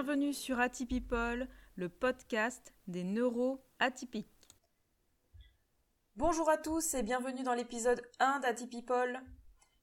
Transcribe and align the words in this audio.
Bienvenue 0.00 0.32
sur 0.32 0.60
Atypipol, 0.60 1.48
le 1.74 1.88
podcast 1.88 2.72
des 2.86 3.02
neuro-atypiques. 3.02 4.56
Bonjour 6.14 6.48
à 6.48 6.56
tous 6.56 6.94
et 6.94 7.02
bienvenue 7.02 7.42
dans 7.42 7.54
l'épisode 7.54 8.00
1 8.20 8.38
d'Atypipol. 8.38 9.20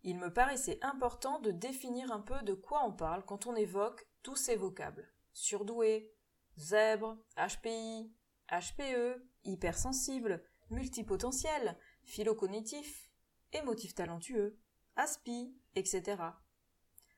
Il 0.03 0.17
me 0.17 0.31
paraissait 0.31 0.79
important 0.81 1.39
de 1.39 1.51
définir 1.51 2.13
un 2.13 2.21
peu 2.21 2.41
de 2.43 2.53
quoi 2.53 2.85
on 2.85 2.93
parle 2.93 3.25
quand 3.25 3.45
on 3.45 3.57
évoque 3.57 4.07
tous 4.23 4.37
ces 4.37 4.55
vocables. 4.55 5.05
Surdoué, 5.33 6.15
zèbre, 6.57 7.17
HPI, 7.35 8.09
HPE, 8.49 9.21
hypersensible, 9.43 10.41
multipotentiel, 10.69 11.77
philocognitif, 12.05 13.09
émotif 13.51 13.93
talentueux, 13.93 14.57
ASPI, 14.95 15.53
etc. 15.75 16.15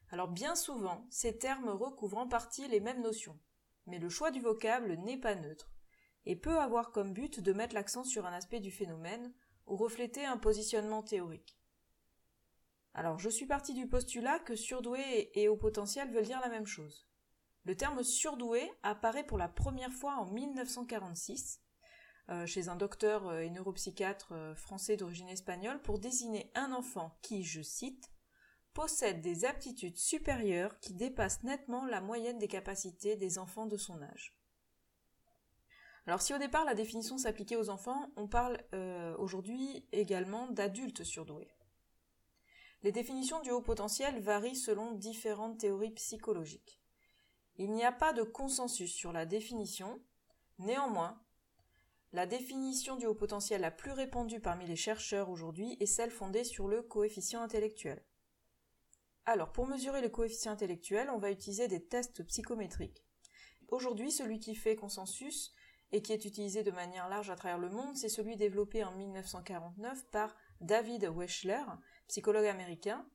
Alors 0.09 0.29
bien 0.29 0.55
souvent, 0.55 1.05
ces 1.09 1.37
termes 1.37 1.69
recouvrent 1.69 2.19
en 2.19 2.27
partie 2.27 2.67
les 2.67 2.79
mêmes 2.79 3.01
notions, 3.01 3.37
mais 3.85 3.99
le 3.99 4.09
choix 4.09 4.31
du 4.31 4.39
vocable 4.39 4.93
n'est 4.93 5.19
pas 5.19 5.35
neutre, 5.35 5.71
et 6.25 6.35
peut 6.35 6.59
avoir 6.59 6.91
comme 6.91 7.13
but 7.13 7.39
de 7.39 7.53
mettre 7.53 7.75
l'accent 7.75 8.03
sur 8.03 8.25
un 8.25 8.33
aspect 8.33 8.59
du 8.59 8.71
phénomène 8.71 9.33
ou 9.65 9.75
refléter 9.75 10.25
un 10.25 10.37
positionnement 10.37 11.03
théorique. 11.03 11.59
Alors 12.93 13.19
je 13.19 13.29
suis 13.29 13.45
parti 13.45 13.73
du 13.73 13.87
postulat 13.87 14.39
que 14.39 14.55
surdoué 14.55 15.29
et 15.33 15.47
haut 15.49 15.57
potentiel 15.57 16.09
veulent 16.11 16.25
dire 16.25 16.41
la 16.41 16.49
même 16.49 16.65
chose. 16.65 17.07
Le 17.65 17.75
terme 17.75 18.01
surdoué 18.01 18.71
apparaît 18.81 19.25
pour 19.25 19.37
la 19.37 19.49
première 19.49 19.91
fois 19.91 20.15
en 20.15 20.25
1946 20.31 21.61
euh, 22.29 22.45
chez 22.45 22.69
un 22.69 22.75
docteur 22.75 23.33
et 23.39 23.49
neuropsychiatre 23.49 24.31
euh, 24.31 24.55
français 24.55 24.97
d'origine 24.97 25.29
espagnole 25.29 25.81
pour 25.81 25.99
désigner 25.99 26.51
un 26.55 26.71
enfant 26.71 27.17
qui, 27.21 27.43
je 27.43 27.61
cite, 27.61 28.09
possède 28.77 29.21
des 29.21 29.43
aptitudes 29.43 29.97
supérieures 29.97 30.79
qui 30.79 30.93
dépassent 30.93 31.41
nettement 31.41 31.83
la 31.87 31.99
moyenne 31.99 32.37
des 32.37 32.47
capacités 32.47 33.15
des 33.15 33.39
enfants 33.39 33.65
de 33.65 33.75
son 33.75 34.03
âge. 34.03 34.37
Alors 36.05 36.21
si 36.21 36.31
au 36.31 36.37
départ 36.37 36.63
la 36.63 36.75
définition 36.75 37.17
s'appliquait 37.17 37.55
aux 37.55 37.71
enfants, 37.71 38.11
on 38.17 38.27
parle 38.27 38.63
euh, 38.75 39.17
aujourd'hui 39.17 39.83
également 39.91 40.45
d'adultes 40.51 41.03
surdoués. 41.03 41.49
Les 42.83 42.91
définitions 42.91 43.41
du 43.41 43.49
haut 43.49 43.63
potentiel 43.63 44.19
varient 44.19 44.55
selon 44.55 44.91
différentes 44.91 45.57
théories 45.57 45.95
psychologiques. 45.95 46.79
Il 47.55 47.71
n'y 47.71 47.83
a 47.83 47.91
pas 47.91 48.13
de 48.13 48.21
consensus 48.21 48.93
sur 48.93 49.11
la 49.11 49.25
définition, 49.25 49.99
néanmoins, 50.59 51.19
la 52.13 52.27
définition 52.27 52.95
du 52.95 53.07
haut 53.07 53.15
potentiel 53.15 53.61
la 53.61 53.71
plus 53.71 53.91
répandue 53.91 54.39
parmi 54.39 54.67
les 54.67 54.75
chercheurs 54.75 55.31
aujourd'hui 55.31 55.77
est 55.79 55.87
celle 55.87 56.11
fondée 56.11 56.43
sur 56.43 56.67
le 56.67 56.83
coefficient 56.83 57.41
intellectuel. 57.41 58.03
Alors, 59.29 59.51
pour 59.51 59.67
mesurer 59.67 59.99
le 59.99 60.07
coefficient 60.07 60.53
intellectuel, 60.53 61.09
on 61.09 61.17
va 61.17 61.31
utiliser 61.31 61.67
des 61.67 61.85
tests 61.85 62.23
psychométriques. 62.23 63.03
Aujourd'hui, 63.67 64.09
celui 64.09 64.39
qui 64.39 64.55
fait 64.55 64.77
consensus 64.77 65.53
et 65.91 66.01
qui 66.01 66.13
est 66.13 66.23
utilisé 66.23 66.63
de 66.63 66.71
manière 66.71 67.09
large 67.09 67.29
à 67.29 67.35
travers 67.35 67.57
le 67.57 67.69
monde, 67.69 67.97
c'est 67.97 68.07
celui 68.07 68.37
développé 68.37 68.85
en 68.85 68.95
1949 68.95 70.05
par 70.11 70.33
David 70.61 71.11
Weschler, 71.13 71.61
psychologue 72.07 72.45
américain, 72.45 73.05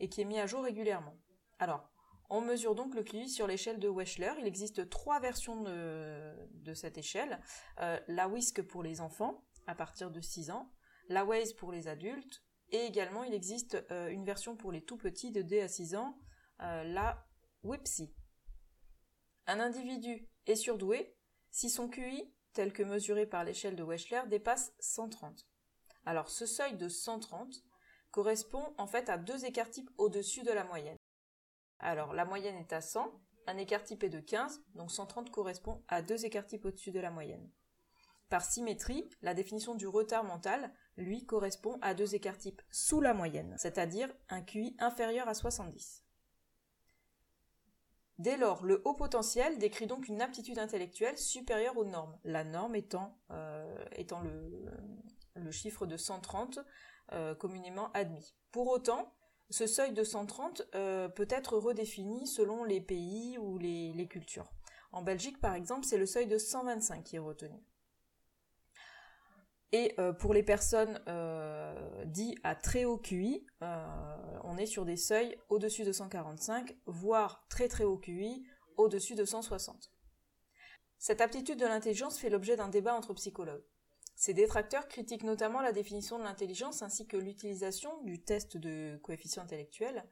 et 0.00 0.10
qui 0.10 0.20
est 0.20 0.26
mis 0.26 0.38
à 0.38 0.46
jour 0.46 0.64
régulièrement. 0.64 1.16
Alors, 1.58 1.88
on 2.28 2.42
mesure 2.42 2.74
donc 2.74 2.94
le 2.94 3.02
QI 3.02 3.30
sur 3.30 3.46
l'échelle 3.46 3.78
de 3.78 3.88
Weschler. 3.88 4.34
Il 4.40 4.46
existe 4.46 4.90
trois 4.90 5.18
versions 5.18 5.62
de, 5.62 6.74
cette 6.74 6.98
échelle. 6.98 7.40
Euh, 7.80 7.98
la 8.08 8.28
WISC 8.28 8.60
pour 8.60 8.82
les 8.82 9.00
enfants, 9.00 9.46
à 9.66 9.74
partir 9.74 10.10
de 10.10 10.20
6 10.20 10.50
ans, 10.50 10.70
la 11.08 11.24
WAIS 11.24 11.54
pour 11.56 11.72
les 11.72 11.88
adultes, 11.88 12.43
et 12.74 12.86
également, 12.86 13.22
il 13.22 13.32
existe 13.32 13.76
euh, 13.92 14.08
une 14.08 14.24
version 14.24 14.56
pour 14.56 14.72
les 14.72 14.82
tout 14.82 14.96
petits 14.96 15.30
de 15.30 15.42
D 15.42 15.60
à 15.60 15.68
6 15.68 15.94
ans, 15.94 16.18
euh, 16.60 16.82
la 16.82 17.24
WIPSI. 17.62 18.12
Un 19.46 19.60
individu 19.60 20.28
est 20.46 20.56
surdoué 20.56 21.16
si 21.52 21.70
son 21.70 21.88
QI, 21.88 22.34
tel 22.52 22.72
que 22.72 22.82
mesuré 22.82 23.26
par 23.26 23.44
l'échelle 23.44 23.76
de 23.76 23.84
Weschler, 23.84 24.22
dépasse 24.26 24.72
130. 24.80 25.46
Alors 26.04 26.28
ce 26.28 26.46
seuil 26.46 26.76
de 26.76 26.88
130 26.88 27.62
correspond 28.10 28.74
en 28.76 28.88
fait 28.88 29.08
à 29.08 29.18
deux 29.18 29.44
écarts 29.44 29.70
types 29.70 29.90
au-dessus 29.96 30.42
de 30.42 30.50
la 30.50 30.64
moyenne. 30.64 30.98
Alors 31.78 32.12
la 32.12 32.24
moyenne 32.24 32.56
est 32.56 32.72
à 32.72 32.80
100, 32.80 33.08
un 33.46 33.56
écart 33.56 33.84
type 33.84 34.02
est 34.02 34.08
de 34.08 34.18
15, 34.18 34.64
donc 34.74 34.90
130 34.90 35.30
correspond 35.30 35.84
à 35.86 36.02
deux 36.02 36.24
écarts 36.24 36.46
types 36.46 36.64
au-dessus 36.64 36.90
de 36.90 37.00
la 37.00 37.12
moyenne. 37.12 37.48
Par 38.34 38.44
symétrie, 38.44 39.08
la 39.22 39.32
définition 39.32 39.76
du 39.76 39.86
retard 39.86 40.24
mental 40.24 40.72
lui, 40.96 41.24
correspond 41.24 41.78
à 41.82 41.94
deux 41.94 42.16
écarts 42.16 42.36
types 42.36 42.62
sous 42.68 43.00
la 43.00 43.14
moyenne, 43.14 43.54
c'est-à-dire 43.58 44.12
un 44.28 44.42
QI 44.42 44.74
inférieur 44.80 45.28
à 45.28 45.34
70. 45.34 46.02
Dès 48.18 48.36
lors, 48.36 48.64
le 48.64 48.82
haut 48.84 48.94
potentiel 48.94 49.58
décrit 49.58 49.86
donc 49.86 50.08
une 50.08 50.20
aptitude 50.20 50.58
intellectuelle 50.58 51.16
supérieure 51.16 51.76
aux 51.76 51.84
normes, 51.84 52.18
la 52.24 52.42
norme 52.42 52.74
étant, 52.74 53.16
euh, 53.30 53.72
le, 55.36 55.50
chiffre 55.52 55.86
de 55.86 55.96
130 55.96 56.58
euh, 57.12 57.36
communément 57.36 57.92
admis. 57.92 58.34
Pour 58.50 58.66
autant, 58.66 59.14
ce 59.48 59.68
seuil 59.68 59.92
de 59.92 60.02
130 60.02 60.62
euh, 60.74 61.08
peut 61.08 61.28
être 61.30 61.56
redéfini 61.56 62.26
selon 62.26 62.64
les 62.64 62.80
pays 62.80 63.38
ou 63.38 63.58
les 63.58 64.08
cultures. 64.10 64.52
En 64.90 65.02
Belgique, 65.02 65.40
par 65.40 65.54
exemple, 65.54 65.86
c'est 65.86 65.98
le 65.98 66.06
seuil 66.06 66.26
de 66.26 66.36
125 66.36 67.04
qui 67.04 67.14
est 67.14 67.20
retenu. 67.20 67.62
Et 69.74 69.92
euh, 69.98 70.12
pour 70.12 70.34
les 70.34 70.44
personnes 70.44 71.00
euh, 71.08 72.04
dites 72.04 72.38
à 72.44 72.54
très 72.54 72.84
haut 72.84 72.96
QI, 72.96 73.44
euh, 73.60 73.84
on 74.44 74.56
est 74.56 74.66
sur 74.66 74.84
des 74.84 74.96
seuils 74.96 75.36
au-dessus 75.48 75.82
de 75.82 75.90
145, 75.90 76.76
voire 76.86 77.44
très 77.48 77.66
très 77.66 77.82
haut 77.82 77.98
QI, 77.98 78.46
au-dessus 78.76 79.16
de 79.16 79.24
160. 79.24 79.90
Cette 80.98 81.20
aptitude 81.20 81.58
de 81.58 81.66
l'intelligence 81.66 82.20
fait 82.20 82.30
l'objet 82.30 82.54
d'un 82.54 82.68
débat 82.68 82.94
entre 82.94 83.14
psychologues. 83.14 83.64
Ces 84.14 84.32
détracteurs 84.32 84.86
critiquent 84.86 85.24
notamment 85.24 85.60
la 85.60 85.72
définition 85.72 86.20
de 86.20 86.22
l'intelligence 86.22 86.82
ainsi 86.82 87.08
que 87.08 87.16
l'utilisation 87.16 88.00
du 88.02 88.22
test 88.22 88.56
de 88.56 88.96
coefficient 89.02 89.42
intellectuel 89.42 90.04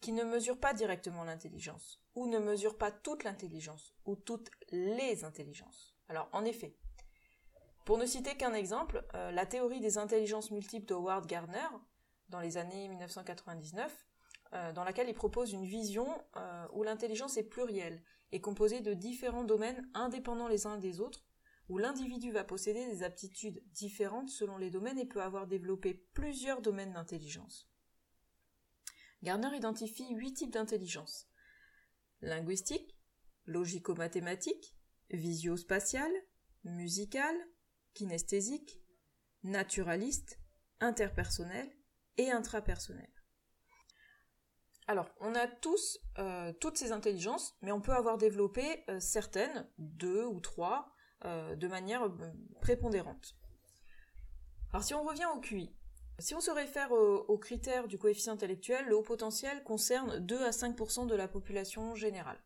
qui 0.00 0.12
ne 0.12 0.22
mesure 0.22 0.60
pas 0.60 0.74
directement 0.74 1.24
l'intelligence, 1.24 2.00
ou 2.14 2.28
ne 2.28 2.38
mesure 2.38 2.78
pas 2.78 2.92
toute 2.92 3.24
l'intelligence, 3.24 3.96
ou 4.04 4.14
toutes 4.14 4.52
les 4.70 5.24
intelligences. 5.24 5.96
Alors 6.06 6.28
en 6.30 6.44
effet, 6.44 6.76
pour 7.88 7.96
ne 7.96 8.04
citer 8.04 8.36
qu'un 8.36 8.52
exemple, 8.52 9.02
euh, 9.14 9.30
la 9.30 9.46
théorie 9.46 9.80
des 9.80 9.96
intelligences 9.96 10.50
multiples 10.50 10.84
de 10.84 10.92
Howard 10.92 11.26
Gardner, 11.26 11.68
dans 12.28 12.38
les 12.38 12.58
années 12.58 12.86
1999, 12.86 14.06
euh, 14.52 14.74
dans 14.74 14.84
laquelle 14.84 15.08
il 15.08 15.14
propose 15.14 15.54
une 15.54 15.64
vision 15.64 16.06
euh, 16.36 16.66
où 16.74 16.82
l'intelligence 16.82 17.38
est 17.38 17.48
plurielle 17.48 18.02
et 18.30 18.42
composée 18.42 18.82
de 18.82 18.92
différents 18.92 19.42
domaines 19.42 19.88
indépendants 19.94 20.48
les 20.48 20.66
uns 20.66 20.76
des 20.76 21.00
autres, 21.00 21.24
où 21.70 21.78
l'individu 21.78 22.30
va 22.30 22.44
posséder 22.44 22.84
des 22.84 23.02
aptitudes 23.02 23.62
différentes 23.72 24.28
selon 24.28 24.58
les 24.58 24.68
domaines 24.68 24.98
et 24.98 25.06
peut 25.06 25.22
avoir 25.22 25.46
développé 25.46 25.94
plusieurs 26.12 26.60
domaines 26.60 26.92
d'intelligence. 26.92 27.70
Gardner 29.22 29.56
identifie 29.56 30.12
huit 30.12 30.34
types 30.34 30.52
d'intelligence 30.52 31.26
linguistique, 32.20 32.98
logico-mathématique, 33.46 34.76
visio-spatiale, 35.08 36.12
musicale, 36.64 37.48
kinesthésique, 37.98 38.80
naturaliste, 39.42 40.38
interpersonnel 40.78 41.68
et 42.16 42.30
intrapersonnel. 42.30 43.10
Alors, 44.86 45.10
on 45.20 45.34
a 45.34 45.48
tous 45.48 45.98
euh, 46.18 46.52
toutes 46.60 46.78
ces 46.78 46.92
intelligences, 46.92 47.56
mais 47.60 47.72
on 47.72 47.80
peut 47.80 47.92
avoir 47.92 48.16
développé 48.16 48.84
euh, 48.88 49.00
certaines, 49.00 49.68
deux 49.78 50.24
ou 50.24 50.40
trois, 50.40 50.94
euh, 51.24 51.56
de 51.56 51.66
manière 51.66 52.08
prépondérante. 52.60 53.36
Alors, 54.72 54.84
si 54.84 54.94
on 54.94 55.02
revient 55.02 55.26
au 55.34 55.40
QI, 55.40 55.74
si 56.20 56.34
on 56.34 56.40
se 56.40 56.50
réfère 56.50 56.90
aux 56.92 57.38
critères 57.38 57.86
du 57.86 57.96
coefficient 57.96 58.32
intellectuel, 58.32 58.86
le 58.86 58.96
haut 58.96 59.02
potentiel 59.02 59.62
concerne 59.62 60.18
2 60.18 60.44
à 60.44 60.50
5% 60.50 61.06
de 61.06 61.14
la 61.14 61.28
population 61.28 61.94
générale. 61.94 62.42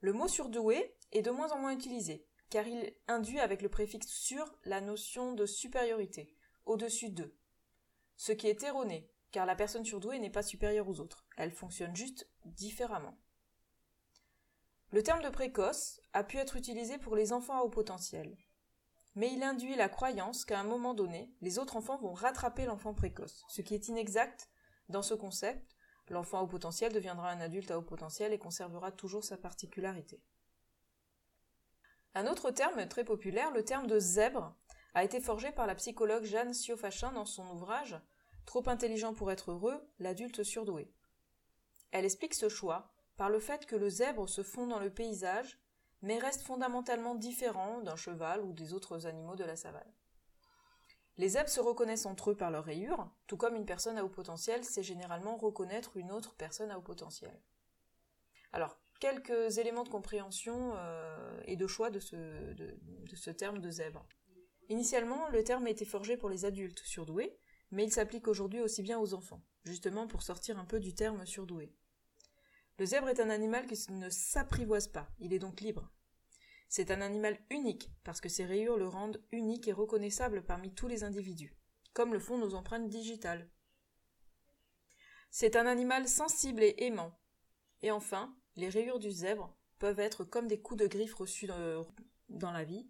Le 0.00 0.12
mot 0.12 0.28
surdoué 0.28 0.94
est 1.12 1.22
de 1.22 1.30
moins 1.30 1.50
en 1.52 1.58
moins 1.58 1.72
utilisé, 1.72 2.25
car 2.50 2.66
il 2.66 2.94
induit 3.08 3.40
avec 3.40 3.62
le 3.62 3.68
préfixe 3.68 4.08
sur 4.08 4.44
la 4.64 4.80
notion 4.80 5.32
de 5.32 5.46
supériorité, 5.46 6.34
au-dessus 6.64 7.10
d'eux. 7.10 7.36
Ce 8.16 8.32
qui 8.32 8.48
est 8.48 8.62
erroné, 8.62 9.10
car 9.32 9.46
la 9.46 9.56
personne 9.56 9.84
surdouée 9.84 10.18
n'est 10.18 10.30
pas 10.30 10.42
supérieure 10.42 10.88
aux 10.88 11.00
autres, 11.00 11.26
elle 11.36 11.52
fonctionne 11.52 11.94
juste 11.94 12.28
différemment. 12.44 13.18
Le 14.92 15.02
terme 15.02 15.22
de 15.22 15.28
précoce 15.28 16.00
a 16.12 16.22
pu 16.22 16.38
être 16.38 16.56
utilisé 16.56 16.96
pour 16.98 17.16
les 17.16 17.32
enfants 17.32 17.58
à 17.58 17.62
haut 17.62 17.68
potentiel, 17.68 18.36
mais 19.16 19.32
il 19.32 19.42
induit 19.42 19.74
la 19.74 19.88
croyance 19.88 20.44
qu'à 20.44 20.60
un 20.60 20.64
moment 20.64 20.92
donné, 20.92 21.32
les 21.40 21.58
autres 21.58 21.76
enfants 21.76 21.96
vont 21.96 22.12
rattraper 22.12 22.66
l'enfant 22.66 22.92
précoce, 22.92 23.44
ce 23.48 23.62
qui 23.62 23.74
est 23.74 23.88
inexact 23.88 24.50
dans 24.90 25.02
ce 25.02 25.14
concept. 25.14 25.74
L'enfant 26.08 26.38
à 26.38 26.42
haut 26.42 26.46
potentiel 26.46 26.92
deviendra 26.92 27.30
un 27.30 27.40
adulte 27.40 27.70
à 27.70 27.78
haut 27.78 27.82
potentiel 27.82 28.32
et 28.32 28.38
conservera 28.38 28.92
toujours 28.92 29.24
sa 29.24 29.38
particularité. 29.38 30.22
Un 32.16 32.26
autre 32.28 32.50
terme 32.50 32.88
très 32.88 33.04
populaire, 33.04 33.50
le 33.50 33.62
terme 33.62 33.86
de 33.86 33.98
zèbre, 33.98 34.54
a 34.94 35.04
été 35.04 35.20
forgé 35.20 35.52
par 35.52 35.66
la 35.66 35.74
psychologue 35.74 36.24
Jeanne 36.24 36.54
Siofachin 36.54 37.12
dans 37.12 37.26
son 37.26 37.46
ouvrage 37.50 38.00
Trop 38.46 38.66
intelligent 38.70 39.12
pour 39.12 39.30
être 39.30 39.50
heureux, 39.50 39.86
l'adulte 39.98 40.42
surdoué. 40.42 40.90
Elle 41.92 42.06
explique 42.06 42.32
ce 42.32 42.48
choix 42.48 42.90
par 43.18 43.28
le 43.28 43.38
fait 43.38 43.66
que 43.66 43.76
le 43.76 43.90
zèbre 43.90 44.30
se 44.30 44.42
fond 44.42 44.66
dans 44.66 44.78
le 44.78 44.88
paysage, 44.88 45.60
mais 46.00 46.18
reste 46.18 46.40
fondamentalement 46.40 47.16
différent 47.16 47.82
d'un 47.82 47.96
cheval 47.96 48.40
ou 48.40 48.54
des 48.54 48.72
autres 48.72 49.06
animaux 49.06 49.36
de 49.36 49.44
la 49.44 49.56
savane. 49.56 49.92
Les 51.18 51.28
zèbres 51.28 51.50
se 51.50 51.60
reconnaissent 51.60 52.06
entre 52.06 52.30
eux 52.30 52.34
par 52.34 52.50
leurs 52.50 52.64
rayures, 52.64 53.10
tout 53.26 53.36
comme 53.36 53.56
une 53.56 53.66
personne 53.66 53.98
à 53.98 54.04
haut 54.06 54.08
potentiel 54.08 54.64
sait 54.64 54.82
généralement 54.82 55.36
reconnaître 55.36 55.98
une 55.98 56.12
autre 56.12 56.34
personne 56.34 56.70
à 56.70 56.78
haut 56.78 56.82
potentiel. 56.82 57.38
Alors, 58.54 58.78
quelques 59.00 59.58
éléments 59.58 59.84
de 59.84 59.88
compréhension 59.88 60.72
euh, 60.76 61.40
et 61.44 61.56
de 61.56 61.66
choix 61.66 61.90
de 61.90 62.00
ce, 62.00 62.16
de, 62.16 62.76
ce 63.14 63.30
terme 63.30 63.60
de 63.60 63.70
zèbre. 63.70 64.06
Initialement, 64.68 65.28
le 65.28 65.44
terme 65.44 65.66
a 65.66 65.70
été 65.70 65.84
forgé 65.84 66.16
pour 66.16 66.28
les 66.28 66.44
adultes 66.44 66.80
surdoués, 66.80 67.38
mais 67.70 67.84
il 67.84 67.92
s'applique 67.92 68.28
aujourd'hui 68.28 68.60
aussi 68.60 68.82
bien 68.82 68.98
aux 68.98 69.14
enfants, 69.14 69.42
justement 69.64 70.06
pour 70.06 70.22
sortir 70.22 70.58
un 70.58 70.64
peu 70.64 70.80
du 70.80 70.94
terme 70.94 71.24
surdoué. 71.26 71.72
Le 72.78 72.86
zèbre 72.86 73.08
est 73.08 73.20
un 73.20 73.30
animal 73.30 73.66
qui 73.66 73.92
ne 73.92 74.10
s'apprivoise 74.10 74.88
pas, 74.88 75.08
il 75.18 75.32
est 75.32 75.38
donc 75.38 75.60
libre. 75.60 75.90
C'est 76.68 76.90
un 76.90 77.00
animal 77.00 77.38
unique, 77.50 77.90
parce 78.02 78.20
que 78.20 78.28
ses 78.28 78.44
rayures 78.44 78.76
le 78.76 78.88
rendent 78.88 79.22
unique 79.30 79.68
et 79.68 79.72
reconnaissable 79.72 80.44
parmi 80.44 80.74
tous 80.74 80.88
les 80.88 81.04
individus, 81.04 81.56
comme 81.92 82.12
le 82.12 82.18
font 82.18 82.38
nos 82.38 82.54
empreintes 82.54 82.88
digitales. 82.88 83.48
C'est 85.30 85.56
un 85.56 85.66
animal 85.66 86.08
sensible 86.08 86.62
et 86.62 86.74
aimant. 86.78 87.12
Et 87.82 87.90
enfin, 87.90 88.34
les 88.56 88.68
rayures 88.68 88.98
du 88.98 89.10
zèbre 89.10 89.54
peuvent 89.78 90.00
être 90.00 90.24
comme 90.24 90.48
des 90.48 90.60
coups 90.60 90.80
de 90.80 90.86
griffe 90.86 91.14
reçus 91.14 91.48
dans 92.28 92.52
la 92.52 92.64
vie. 92.64 92.88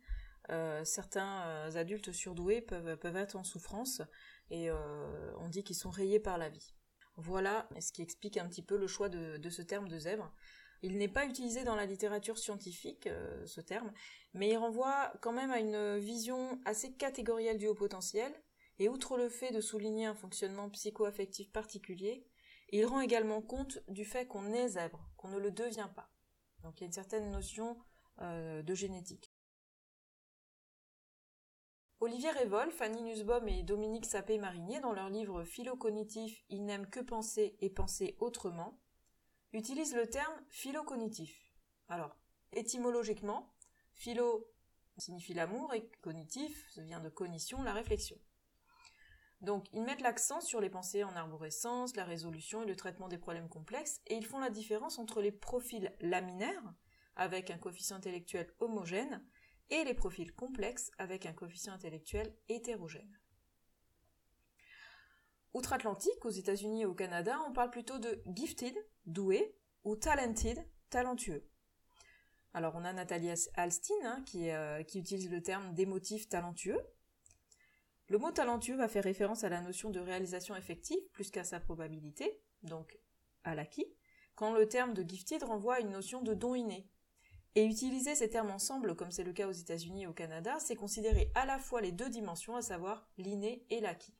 Euh, 0.51 0.85
certains 0.85 1.43
euh, 1.47 1.77
adultes 1.77 2.13
surdoués 2.13 2.61
peuvent, 2.61 3.17
être 3.17 3.35
en 3.35 3.43
souffrance 3.43 4.01
et 4.51 4.71
euh, 4.71 5.33
on 5.39 5.49
dit 5.49 5.65
qu'ils 5.65 5.77
sont 5.77 5.91
rayés 5.91 6.21
par 6.21 6.39
la 6.39 6.49
vie. 6.49 6.73
Voilà 7.17 7.69
ce 7.81 7.93
qui 7.93 8.03
explique 8.03 8.37
un 8.37 8.47
petit 8.47 8.63
peu 8.63 8.77
le 8.77 8.87
choix 8.87 9.09
de 9.09 9.51
ce 9.51 9.63
terme 9.63 9.89
de 9.89 9.99
zèbre. 9.99 10.33
Il 10.83 10.99
n'est 10.99 11.09
pas 11.09 11.25
utilisé 11.25 11.65
dans 11.65 11.75
la 11.75 11.87
littérature 11.87 12.39
scientifique, 12.39 13.09
ce 13.47 13.62
terme, 13.62 13.91
mais 14.35 14.51
il 14.51 14.59
renvoie 14.59 15.15
quand 15.23 15.33
même 15.33 15.51
à 15.51 15.59
une 15.59 15.97
vision 15.97 16.61
assez 16.67 16.93
catégorielle 16.93 17.57
du 17.57 17.67
haut 17.67 17.75
potentiel, 17.75 18.31
et 18.79 18.91
outre 18.91 19.17
le 19.17 19.31
fait 19.31 19.51
de 19.51 19.62
souligner 19.62 20.05
un 20.05 20.15
fonctionnement 20.15 20.69
psycho-affectif 20.69 21.51
particulier, 21.51 22.27
il 22.71 22.85
rend 22.87 23.01
également 23.01 23.43
compte 23.43 23.79
du 23.89 24.05
fait 24.05 24.27
qu'on 24.27 24.53
est 24.53 24.69
zèbre, 24.69 25.09
qu'on 25.17 25.29
ne 25.29 25.39
le 25.39 25.51
devient 25.51 25.89
pas. 25.95 26.11
Donc 26.63 26.79
il 26.79 26.83
y 26.83 26.85
a 26.85 26.87
une 26.87 26.93
certaine 26.93 27.31
notion 27.31 27.79
euh, 28.21 28.63
de 28.63 28.75
génétique. 28.75 29.33
Olivier 32.01 32.31
Révol, 32.31 32.71
Fanny 32.73 33.03
Nussbaum 33.03 33.49
et 33.49 33.63
Dominique 33.63 34.05
Sapé-Marinier, 34.05 34.81
dans 34.81 34.93
leur 34.93 35.09
livre 35.09 35.45
Philo-cognitif 35.45 36.45
Il 36.51 36.65
n'aime 36.67 36.89
que 36.89 37.01
penser 37.01 37.57
et 37.61 37.71
penser 37.71 38.17
autrement, 38.21 38.79
utilise 39.53 39.95
le 39.95 40.07
terme 40.07 40.35
philo-cognitif. 40.51 41.55
Alors, 41.89 42.15
étymologiquement, 42.53 43.55
philo 43.95 44.47
signifie 44.99 45.35
l'amour 45.35 45.73
et 45.75 45.89
cognitif 46.03 46.67
vient 46.79 47.01
de 47.01 47.09
cognition, 47.09 47.62
la 47.62 47.73
réflexion. 47.73 48.17
Donc, 49.41 49.67
ils 49.73 49.83
mettent 49.83 50.00
l'accent 50.00 50.41
sur 50.41 50.61
les 50.61 50.71
pensées 50.71 51.05
en 51.05 51.15
arborescence, 51.15 51.94
la 51.97 52.05
résolution 52.05 52.62
et 52.62 52.67
le 52.67 52.77
traitement 52.77 53.09
des 53.09 53.19
problèmes 53.19 53.49
complexes, 53.49 54.00
et 54.06 54.15
ils 54.15 54.25
font 54.25 54.38
la 54.38 54.50
différence 54.50 54.99
entre 54.99 55.21
les 55.21 55.33
profils 55.33 55.94
laminaires, 56.00 56.75
avec 57.17 57.50
un 57.50 57.59
coefficient 57.59 57.97
intellectuel 57.97 58.53
homogène, 58.61 59.25
et 59.71 59.85
les 59.85 59.94
profils 59.94 60.35
complexes, 60.35 60.91
avec 60.99 61.27
un 61.27 61.33
coefficient 61.33 61.73
intellectuel 61.73 62.35
hétérogène. 62.49 63.19
Outre-Atlantique, 65.53 66.25
aux 66.25 66.31
États-Unis 66.31 66.83
et 66.83 66.87
au 66.87 66.94
Canada, 66.94 67.38
on 67.49 67.53
parle 67.53 67.71
plutôt 67.71 67.99
de 67.99 68.23
gifted, 68.27 68.75
doué, 69.06 69.56
ou 69.85 69.97
talented, 69.97 70.59
talentueux. 70.91 71.49
Alors 72.53 72.75
on 72.75 72.85
a 72.85 72.93
Nathalie 72.93 73.31
Alstin 73.55 73.94
hein, 74.05 74.25
euh, 74.35 74.83
qui, 74.83 74.99
utilise 74.99 75.31
le 75.31 75.43
terme 75.43 75.75
d'émotif 75.75 76.29
talentueux. 76.29 76.81
Le 78.08 78.19
mot 78.19 78.31
talentueux 78.31 78.76
va 78.76 78.88
faire 78.88 79.05
référence 79.05 79.43
à 79.43 79.49
la 79.49 79.61
notion 79.61 79.91
de 79.91 79.99
réalisation 79.99 80.55
effective 80.55 81.03
plus 81.12 81.31
qu'à 81.31 81.43
sa 81.43 81.58
probabilité, 81.58 82.41
donc 82.62 82.99
à 83.43 83.55
l'acquis, 83.55 83.87
quand 84.37 84.53
le 84.53 84.69
terme 84.69 84.94
de 84.94 85.03
gifted 85.03 85.43
renvoie 85.43 85.76
à 85.76 85.81
une 85.81 85.91
notion 85.91 86.23
de 86.23 86.35
don 86.35 86.55
inné. 86.55 86.88
Et 87.56 87.64
utiliser 87.64 88.14
ces 88.14 88.29
termes 88.29 88.50
ensemble, 88.50 88.94
comme 88.94 89.11
c'est 89.11 89.25
le 89.25 89.32
cas 89.32 89.49
aux 89.49 89.53
États-Unis 89.53 90.03
et 90.03 90.06
au 90.06 90.12
Canada, 90.12 90.58
c'est 90.61 90.76
considérer 90.76 91.32
à 91.35 91.47
la 91.47 91.58
fois 91.58 91.81
les 91.81 91.91
deux 91.91 92.11
dimensions, 92.11 92.55
à 92.55 92.61
savoir 92.61 93.08
l'inné 93.17 93.64
et 93.70 93.81
l'acquis. 93.81 94.14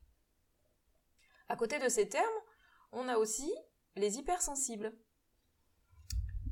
À 1.49 1.55
côté 1.55 1.79
de 1.79 1.89
ces 1.89 2.09
termes, 2.09 2.25
on 2.93 3.09
a 3.09 3.19
aussi 3.19 3.53
les 3.95 4.17
hypersensibles. 4.17 4.97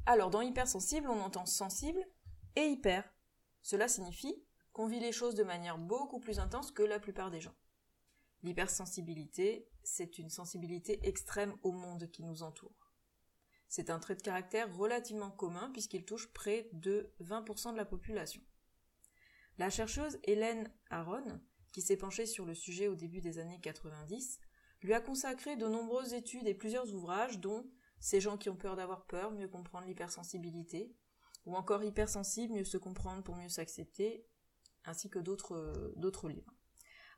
Alors, 0.05 0.29
dans 0.29 0.43
hypersensible, 0.43 1.09
on 1.09 1.21
entend 1.21 1.47
sensible 1.47 2.07
et 2.55 2.67
hyper. 2.67 3.11
Cela 3.63 3.89
signifie 3.89 4.45
qu'on 4.75 4.89
vit 4.89 5.01
les 5.01 5.13
choses 5.13 5.37
de 5.37 5.45
manière 5.45 5.79
beaucoup 5.79 6.19
plus 6.19 6.41
intense 6.41 6.73
que 6.73 6.83
la 6.83 6.99
plupart 6.99 7.31
des 7.31 7.41
gens. 7.41 7.55
L'hypersensibilité, 8.43 9.71
c'est 9.85 10.19
une 10.19 10.29
sensibilité 10.29 10.99
extrême 11.07 11.55
au 11.63 11.71
monde 11.71 12.11
qui 12.11 12.25
nous 12.25 12.43
entoure. 12.43 12.93
C'est 13.69 13.89
un 13.89 14.01
trait 14.01 14.17
de 14.17 14.23
caractère 14.23 14.77
relativement 14.77 15.31
commun 15.31 15.71
puisqu'il 15.73 16.05
touche 16.05 16.31
près 16.33 16.69
de 16.73 17.15
20% 17.21 17.73
de 17.73 17.77
la 17.77 17.85
population. 17.85 18.43
La 19.59 19.71
chercheuse 19.71 20.19
Hélène 20.25 20.71
Aron, 20.91 21.41
qui 21.73 21.81
s'est 21.81 21.97
penchée 21.97 22.27
sur 22.27 22.45
le 22.45 22.55
sujet 22.55 22.89
au 22.89 22.97
début 22.97 23.21
des 23.21 23.39
années 23.39 23.61
90, 23.61 24.41
lui 24.83 24.93
a 24.93 25.01
consacré 25.01 25.57
de 25.57 25.69
nombreuses 25.69 26.15
études 26.15 26.49
et 26.49 26.55
plusieurs 26.55 26.93
ouvrages, 26.93 27.39
dont 27.39 27.65
Ces 28.01 28.21
gens 28.21 28.37
qui 28.37 28.51
ont 28.51 28.57
peur 28.57 28.77
d'avoir 28.77 29.07
peur, 29.07 29.31
mieux 29.31 29.49
comprendre 29.49 29.87
l'hypersensibilité, 29.87 30.95
ou 31.47 31.57
encore 31.57 31.85
Hypersensible, 31.85 32.55
mieux 32.55 32.65
se 32.65 32.77
comprendre 32.77 33.23
pour 33.23 33.37
mieux 33.37 33.49
s'accepter, 33.49 34.27
ainsi 34.85 35.11
que 35.11 35.19
d'autres 35.19 36.29
livres. 36.29 36.55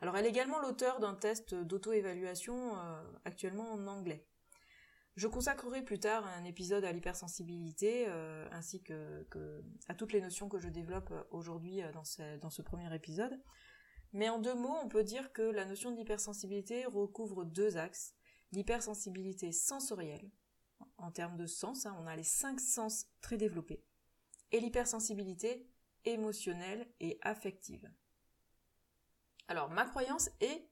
Alors 0.00 0.16
elle 0.16 0.26
est 0.26 0.30
également 0.30 0.60
l'auteur 0.60 1.00
d'un 1.00 1.14
test 1.14 1.54
d'auto-évaluation 1.54 2.76
euh, 2.76 3.02
actuellement 3.24 3.72
en 3.72 3.86
anglais. 3.86 4.26
Je 5.16 5.28
consacrerai 5.28 5.82
plus 5.82 5.98
tard 5.98 6.26
un 6.26 6.44
épisode 6.44 6.84
à 6.84 6.92
l'hypersensibilité, 6.92 8.04
euh, 8.08 8.46
ainsi 8.52 8.82
que, 8.82 9.24
à 9.88 9.94
toutes 9.94 10.12
les 10.12 10.20
notions 10.20 10.50
que 10.50 10.58
je 10.58 10.68
développe 10.68 11.10
aujourd'hui 11.30 11.82
euh, 11.82 11.90
dans 11.92 12.50
ce 12.50 12.62
premier 12.62 12.94
épisode. 12.94 13.40
Mais 14.12 14.28
en 14.28 14.38
deux 14.38 14.54
mots, 14.54 14.76
on 14.82 14.88
peut 14.88 15.04
dire 15.04 15.32
que 15.32 15.42
la 15.42 15.64
notion 15.64 15.90
d'hypersensibilité 15.90 16.84
recouvre 16.84 17.44
deux 17.44 17.78
axes. 17.78 18.14
L'hypersensibilité 18.52 19.52
sensorielle, 19.52 20.30
en 20.98 21.10
termes 21.10 21.36
de 21.36 21.46
sens, 21.46 21.86
hein, 21.86 21.96
on 21.98 22.06
a 22.06 22.14
les 22.14 22.22
cinq 22.22 22.60
sens 22.60 23.06
très 23.22 23.38
développés, 23.38 23.82
et 24.52 24.60
l'hypersensibilité 24.60 25.66
émotionnelle 26.06 26.88
et 27.00 27.18
affective. 27.22 27.90
Alors, 29.48 29.68
ma 29.68 29.84
croyance 29.84 30.30
est 30.40 30.68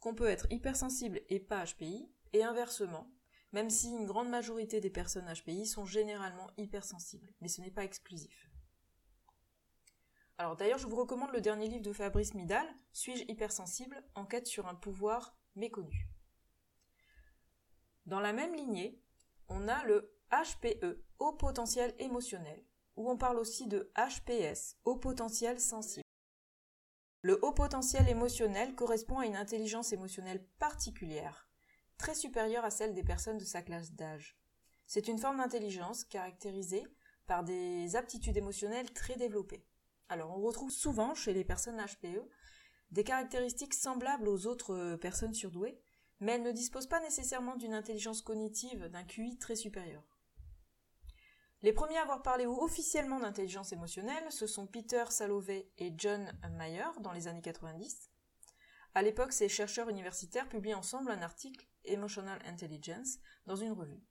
qu'on 0.00 0.14
peut 0.14 0.28
être 0.28 0.46
hypersensible 0.50 1.20
et 1.28 1.40
pas 1.40 1.64
HPI, 1.64 2.08
et 2.32 2.44
inversement, 2.44 3.10
même 3.52 3.70
si 3.70 3.90
une 3.90 4.06
grande 4.06 4.28
majorité 4.28 4.80
des 4.80 4.90
personnes 4.90 5.32
HPI 5.32 5.66
sont 5.66 5.86
généralement 5.86 6.50
hypersensibles, 6.58 7.32
mais 7.40 7.48
ce 7.48 7.60
n'est 7.60 7.70
pas 7.70 7.84
exclusif. 7.84 8.50
Alors 10.38 10.56
d'ailleurs, 10.56 10.78
je 10.78 10.86
vous 10.86 10.96
recommande 10.96 11.32
le 11.32 11.40
dernier 11.40 11.68
livre 11.68 11.82
de 11.82 11.92
Fabrice 11.92 12.34
Midal, 12.34 12.66
Suis-je 12.92 13.24
hypersensible? 13.28 14.04
Enquête 14.14 14.46
sur 14.46 14.66
un 14.66 14.74
pouvoir 14.74 15.34
méconnu. 15.54 16.10
Dans 18.04 18.20
la 18.20 18.34
même 18.34 18.54
lignée, 18.54 19.00
on 19.48 19.66
a 19.66 19.82
le 19.84 20.14
HPE, 20.30 21.02
haut 21.18 21.32
potentiel 21.32 21.94
émotionnel, 21.98 22.62
où 22.96 23.10
on 23.10 23.16
parle 23.16 23.38
aussi 23.38 23.66
de 23.66 23.92
HPS, 23.96 24.76
haut 24.84 24.96
potentiel 24.96 25.60
sensible. 25.60 26.02
Le 27.22 27.38
haut 27.44 27.52
potentiel 27.52 28.08
émotionnel 28.08 28.74
correspond 28.74 29.18
à 29.18 29.26
une 29.26 29.36
intelligence 29.36 29.92
émotionnelle 29.92 30.46
particulière, 30.58 31.48
très 31.98 32.14
supérieure 32.14 32.64
à 32.64 32.70
celle 32.70 32.94
des 32.94 33.04
personnes 33.04 33.38
de 33.38 33.44
sa 33.44 33.62
classe 33.62 33.92
d'âge. 33.92 34.38
C'est 34.86 35.08
une 35.08 35.18
forme 35.18 35.38
d'intelligence 35.38 36.04
caractérisée 36.04 36.86
par 37.26 37.42
des 37.42 37.96
aptitudes 37.96 38.36
émotionnelles 38.36 38.92
très 38.92 39.16
développées. 39.16 39.66
Alors 40.08 40.36
on 40.36 40.40
retrouve 40.40 40.70
souvent 40.70 41.14
chez 41.14 41.32
les 41.32 41.44
personnes 41.44 41.84
HPE 41.84 42.22
des 42.92 43.04
caractéristiques 43.04 43.74
semblables 43.74 44.28
aux 44.28 44.46
autres 44.46 44.74
euh, 44.74 44.96
personnes 44.96 45.34
surdouées, 45.34 45.80
mais 46.20 46.32
elles 46.32 46.42
ne 46.42 46.52
disposent 46.52 46.86
pas 46.86 47.00
nécessairement 47.00 47.56
d'une 47.56 47.74
intelligence 47.74 48.22
cognitive, 48.22 48.88
d'un 48.88 49.04
QI 49.04 49.36
très 49.38 49.56
supérieur. 49.56 50.15
Les 51.62 51.72
premiers 51.72 51.96
à 51.96 52.02
avoir 52.02 52.22
parlé 52.22 52.44
officiellement 52.46 53.18
d'intelligence 53.18 53.72
émotionnelle, 53.72 54.30
ce 54.30 54.46
sont 54.46 54.66
Peter 54.66 55.04
Salovey 55.08 55.70
et 55.78 55.92
John 55.96 56.30
Mayer 56.52 56.84
dans 57.00 57.12
les 57.12 57.28
années 57.28 57.40
90. 57.40 58.10
À 58.94 59.02
l'époque, 59.02 59.32
ces 59.32 59.48
chercheurs 59.48 59.88
universitaires 59.88 60.48
publient 60.48 60.74
ensemble 60.74 61.10
un 61.10 61.22
article 61.22 61.66
Emotional 61.84 62.38
Intelligence 62.46 63.18
dans 63.46 63.56
une 63.56 63.72
revue. 63.72 64.02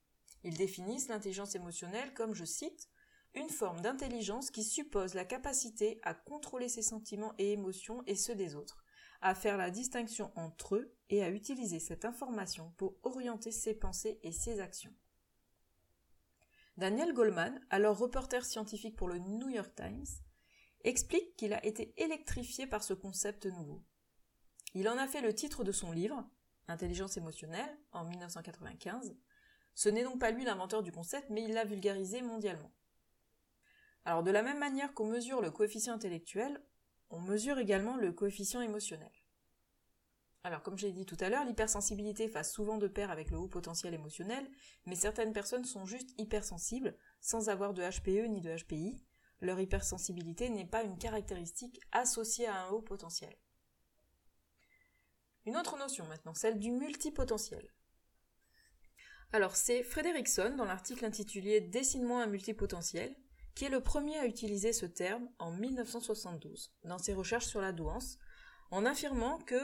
Ils 0.44 0.58
définissent 0.58 1.08
l'intelligence 1.08 1.56
émotionnelle 1.56 2.14
comme, 2.14 2.34
je 2.34 2.46
cite, 2.46 2.90
une 3.36 3.50
forme 3.50 3.82
d'intelligence 3.82 4.50
qui 4.50 4.64
suppose 4.64 5.14
la 5.14 5.26
capacité 5.26 6.00
à 6.04 6.14
contrôler 6.14 6.70
ses 6.70 6.82
sentiments 6.82 7.34
et 7.38 7.52
émotions 7.52 8.02
et 8.08 8.16
ceux 8.16 8.36
des 8.36 8.56
autres, 8.56 8.84
à 9.22 9.36
faire 9.36 9.58
la 9.58 9.72
distinction 9.72 10.32
entre 10.36 10.76
eux 10.76 10.96
et 11.10 11.24
à 11.24 11.30
utiliser 11.30 11.80
cette 11.80 12.06
information 12.06 12.74
pour 12.78 12.96
orienter 13.04 13.52
ses 13.52 13.76
pensées 13.76 14.20
et 14.24 14.32
ses 14.32 14.60
actions. 14.60 14.94
Daniel 16.78 17.14
Goleman, 17.14 17.66
alors 17.70 17.98
reporter 17.98 18.44
scientifique 18.44 18.98
pour 18.98 19.08
le 19.08 19.18
New 19.18 19.48
York 19.48 19.74
Times, 19.76 20.06
explique 20.84 21.36
qu'il 21.38 21.54
a 21.54 21.66
été 21.66 21.94
électrifié 21.96 22.68
par 22.68 22.84
ce 22.84 22.94
concept 22.94 23.46
nouveau. 23.46 23.82
Il 24.74 24.90
en 24.90 24.98
a 24.98 25.08
fait 25.08 25.22
le 25.22 25.34
titre 25.34 25.64
de 25.64 25.72
son 25.72 25.94
livre, 25.94 26.30
Intelligence 26.68 27.16
émotionnelle, 27.16 27.78
en 27.94 28.04
1995. 28.04 29.16
Ce 29.74 29.88
n'est 29.88 30.04
donc 30.04 30.20
pas 30.20 30.32
lui 30.32 30.44
l'inventeur 30.44 30.84
du 30.84 30.92
concept, 30.92 31.30
mais 31.30 31.44
il 31.44 31.54
l'a 31.54 31.64
vulgarisé 31.64 32.22
mondialement. 32.22 32.72
Alors 34.04 34.24
de 34.24 34.32
la 34.32 34.44
même 34.44 34.60
manière 34.60 34.94
qu'on 34.94 35.06
mesure 35.06 35.42
le 35.42 35.52
coefficient 35.52 35.94
intellectuel, 35.94 36.62
on 37.10 37.22
mesure 37.22 37.58
également 37.58 37.96
le 37.96 38.12
coefficient 38.12 38.62
émotionnel. 38.62 39.12
Alors, 40.46 40.62
comme 40.62 40.78
j'ai 40.78 40.92
dit 40.92 41.08
tout 41.08 41.18
à 41.22 41.30
l'heure, 41.30 41.44
l'hypersensibilité 41.44 42.28
fasse 42.28 42.54
souvent 42.54 42.78
de 42.78 42.88
pair 42.88 43.10
avec 43.10 43.32
le 43.32 43.38
haut 43.40 43.48
potentiel 43.48 43.96
émotionnel, 43.96 44.48
mais 44.86 44.94
certaines 44.94 45.34
personnes 45.34 45.66
sont 45.66 45.88
juste 45.88 46.12
hypersensibles, 46.20 46.96
sans 47.20 47.50
avoir 47.50 47.74
de 47.74 47.82
HPE 47.82 48.30
ni 48.30 48.42
de 48.42 48.56
HPI. 48.56 49.04
Leur 49.42 49.60
hypersensibilité 49.60 50.50
n'est 50.50 50.68
pas 50.68 50.84
une 50.84 51.00
caractéristique 51.00 51.82
associée 51.92 52.46
à 52.46 52.62
un 52.62 52.70
haut 52.70 52.84
potentiel. 52.84 53.36
Une 55.48 55.58
autre 55.58 55.80
notion 55.80 56.06
maintenant, 56.06 56.36
celle 56.36 56.60
du 56.60 56.70
multipotentiel. 56.70 57.68
Alors, 59.32 59.56
c'est 59.56 59.82
Frederickson, 59.82 60.54
dans 60.56 60.66
l'article 60.66 61.06
intitulé 61.06 61.60
Dessine-moi 61.60 62.22
un 62.22 62.28
multipotentiel, 62.28 63.16
qui 63.56 63.66
est 63.66 63.70
le 63.70 63.82
premier 63.82 64.20
à 64.20 64.28
utiliser 64.28 64.74
ce 64.74 64.86
terme 64.86 65.28
en 65.40 65.50
1972, 65.50 66.72
dans 66.84 67.00
ses 67.00 67.16
recherches 67.16 67.48
sur 67.48 67.62
la 67.62 67.72
douance, 67.72 68.20
en 68.70 68.86
affirmant 68.86 69.40
que 69.40 69.60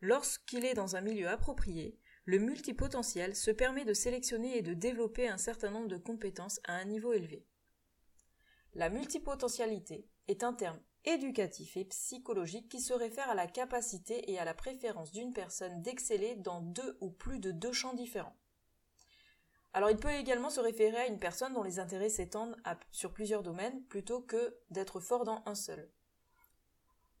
Lorsqu'il 0.00 0.64
est 0.64 0.74
dans 0.74 0.96
un 0.96 1.00
milieu 1.00 1.28
approprié, 1.28 1.98
le 2.24 2.38
multipotentiel 2.38 3.36
se 3.36 3.50
permet 3.50 3.84
de 3.84 3.92
sélectionner 3.92 4.56
et 4.56 4.62
de 4.62 4.72
développer 4.72 5.28
un 5.28 5.36
certain 5.36 5.70
nombre 5.70 5.88
de 5.88 5.98
compétences 5.98 6.60
à 6.64 6.74
un 6.74 6.84
niveau 6.84 7.12
élevé. 7.12 7.44
La 8.74 8.88
multipotentialité 8.88 10.08
est 10.28 10.44
un 10.44 10.54
terme 10.54 10.80
éducatif 11.04 11.76
et 11.76 11.84
psychologique 11.86 12.68
qui 12.68 12.80
se 12.80 12.92
réfère 12.92 13.28
à 13.28 13.34
la 13.34 13.46
capacité 13.46 14.30
et 14.30 14.38
à 14.38 14.44
la 14.44 14.54
préférence 14.54 15.12
d'une 15.12 15.32
personne 15.32 15.82
d'exceller 15.82 16.36
dans 16.36 16.60
deux 16.60 16.96
ou 17.00 17.10
plus 17.10 17.40
de 17.40 17.50
deux 17.50 17.72
champs 17.72 17.94
différents. 17.94 18.36
Alors 19.72 19.90
il 19.90 19.96
peut 19.96 20.12
également 20.12 20.50
se 20.50 20.60
référer 20.60 20.96
à 20.96 21.06
une 21.06 21.18
personne 21.18 21.52
dont 21.52 21.62
les 21.62 21.78
intérêts 21.78 22.08
s'étendent 22.08 22.56
sur 22.90 23.12
plusieurs 23.12 23.42
domaines 23.42 23.82
plutôt 23.84 24.20
que 24.20 24.56
d'être 24.70 25.00
fort 25.00 25.24
dans 25.24 25.42
un 25.46 25.54
seul. 25.54 25.90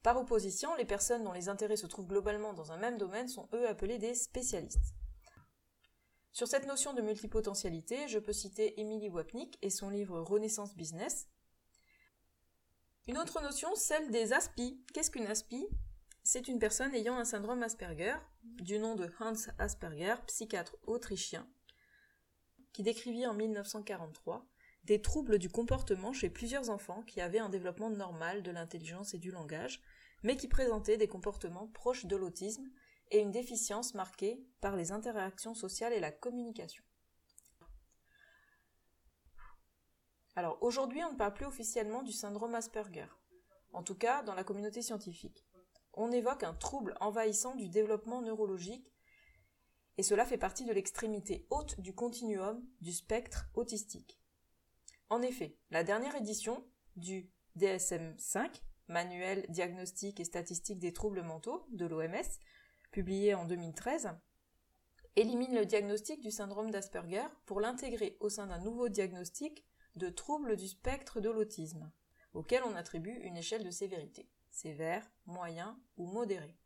Par 0.02 0.16
opposition, 0.16 0.74
les 0.76 0.86
personnes 0.86 1.24
dont 1.24 1.32
les 1.32 1.48
intérêts 1.48 1.76
se 1.76 1.86
trouvent 1.86 2.06
globalement 2.06 2.54
dans 2.54 2.72
un 2.72 2.78
même 2.78 2.96
domaine 2.96 3.28
sont 3.28 3.48
eux 3.52 3.68
appelés 3.68 3.98
des 3.98 4.14
spécialistes. 4.14 4.94
Sur 6.32 6.48
cette 6.48 6.66
notion 6.66 6.94
de 6.94 7.02
multipotentialité, 7.02 8.08
je 8.08 8.18
peux 8.18 8.32
citer 8.32 8.80
Emily 8.80 9.10
Wapnick 9.10 9.58
et 9.62 9.68
son 9.68 9.90
livre 9.90 10.20
Renaissance 10.20 10.74
Business. 10.74 11.28
Une 13.08 13.18
autre 13.18 13.42
notion, 13.42 13.74
celle 13.74 14.10
des 14.10 14.32
ASPI. 14.32 14.82
Qu'est-ce 14.94 15.10
qu'une 15.10 15.26
ASPI 15.26 15.66
C'est 16.22 16.48
une 16.48 16.60
personne 16.60 16.94
ayant 16.94 17.18
un 17.18 17.24
syndrome 17.24 17.62
Asperger, 17.62 18.14
du 18.42 18.78
nom 18.78 18.94
de 18.94 19.10
Hans 19.20 19.34
Asperger, 19.58 20.14
psychiatre 20.28 20.76
autrichien, 20.86 21.46
qui 22.72 22.82
décrivit 22.82 23.26
en 23.26 23.34
1943 23.34 24.46
des 24.84 25.02
troubles 25.02 25.38
du 25.38 25.50
comportement 25.50 26.12
chez 26.12 26.30
plusieurs 26.30 26.70
enfants 26.70 27.02
qui 27.02 27.20
avaient 27.20 27.38
un 27.38 27.48
développement 27.48 27.90
normal 27.90 28.42
de 28.42 28.50
l'intelligence 28.50 29.14
et 29.14 29.18
du 29.18 29.30
langage, 29.30 29.82
mais 30.22 30.36
qui 30.36 30.48
présentaient 30.48 30.96
des 30.96 31.08
comportements 31.08 31.68
proches 31.68 32.06
de 32.06 32.16
l'autisme 32.16 32.68
et 33.10 33.18
une 33.18 33.30
déficience 33.30 33.94
marquée 33.94 34.44
par 34.60 34.76
les 34.76 34.92
interactions 34.92 35.54
sociales 35.54 35.92
et 35.92 36.00
la 36.00 36.12
communication. 36.12 36.84
Alors 40.36 40.58
aujourd'hui, 40.62 41.02
on 41.04 41.12
ne 41.12 41.18
parle 41.18 41.34
plus 41.34 41.46
officiellement 41.46 42.02
du 42.02 42.12
syndrome 42.12 42.54
Asperger, 42.54 43.08
en 43.72 43.82
tout 43.82 43.96
cas 43.96 44.22
dans 44.22 44.34
la 44.34 44.44
communauté 44.44 44.80
scientifique. 44.80 45.44
On 45.94 46.12
évoque 46.12 46.44
un 46.44 46.54
trouble 46.54 46.96
envahissant 47.00 47.56
du 47.56 47.68
développement 47.68 48.22
neurologique, 48.22 48.92
et 49.98 50.02
cela 50.02 50.24
fait 50.24 50.38
partie 50.38 50.64
de 50.64 50.72
l'extrémité 50.72 51.46
haute 51.50 51.80
du 51.80 51.94
continuum 51.94 52.64
du 52.80 52.92
spectre 52.92 53.50
autistique. 53.54 54.18
En 55.10 55.20
effet, 55.20 55.58
la 55.70 55.82
dernière 55.82 56.14
édition 56.14 56.64
du 56.96 57.28
DSM-5, 57.58 58.62
Manuel 58.90 59.46
diagnostique 59.48 60.18
et 60.18 60.24
statistique 60.24 60.80
des 60.80 60.92
troubles 60.92 61.22
mentaux 61.22 61.64
de 61.70 61.86
l'OMS, 61.86 62.26
publié 62.90 63.34
en 63.34 63.44
2013, 63.44 64.10
élimine 65.14 65.54
le 65.54 65.64
diagnostic 65.64 66.20
du 66.20 66.32
syndrome 66.32 66.72
d'Asperger 66.72 67.22
pour 67.46 67.60
l'intégrer 67.60 68.16
au 68.18 68.28
sein 68.28 68.48
d'un 68.48 68.58
nouveau 68.58 68.88
diagnostic 68.88 69.64
de 69.94 70.08
troubles 70.08 70.56
du 70.56 70.66
spectre 70.66 71.20
de 71.20 71.30
l'autisme, 71.30 71.92
auquel 72.34 72.64
on 72.64 72.74
attribue 72.74 73.16
une 73.22 73.36
échelle 73.36 73.62
de 73.62 73.70
sévérité, 73.70 74.28
sévère, 74.50 75.08
moyen 75.24 75.80
ou 75.96 76.06
modéré. 76.06 76.56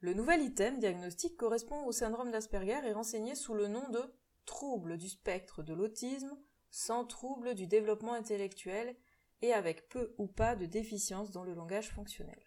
Le 0.00 0.14
nouvel 0.14 0.42
item 0.42 0.78
diagnostique 0.78 1.36
correspond 1.36 1.84
au 1.84 1.92
syndrome 1.92 2.30
d'Asperger 2.30 2.80
et 2.86 2.92
renseigné 2.92 3.34
sous 3.34 3.52
le 3.52 3.68
nom 3.68 3.86
de 3.90 4.02
trouble 4.46 4.96
du 4.96 5.10
spectre 5.10 5.62
de 5.62 5.74
l'autisme 5.74 6.38
sans 6.70 7.04
trouble 7.04 7.54
du 7.54 7.66
développement 7.66 8.14
intellectuel 8.14 8.96
et 9.42 9.52
avec 9.52 9.88
peu 9.88 10.14
ou 10.18 10.26
pas 10.26 10.56
de 10.56 10.66
déficience 10.66 11.30
dans 11.30 11.44
le 11.44 11.54
langage 11.54 11.90
fonctionnel. 11.90 12.40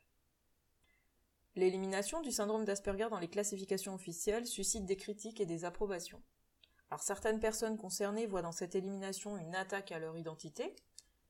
L'élimination 1.55 2.21
du 2.21 2.31
syndrome 2.31 2.65
d'Asperger 2.65 3.07
dans 3.09 3.19
les 3.19 3.29
classifications 3.29 3.93
officielles 3.93 4.45
suscite 4.45 4.85
des 4.85 4.97
critiques 4.97 5.39
et 5.39 5.45
des 5.45 5.63
approbations. 5.63 6.21
Alors 6.89 7.01
certaines 7.01 7.39
personnes 7.39 7.77
concernées 7.77 8.27
voient 8.27 8.41
dans 8.41 8.51
cette 8.51 8.75
élimination 8.75 9.37
une 9.37 9.55
attaque 9.55 9.91
à 9.91 9.99
leur 9.99 10.17
identité. 10.17 10.75